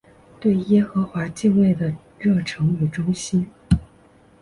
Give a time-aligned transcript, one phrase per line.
[0.39, 3.47] 对耶和华敬畏的热诚与忠心。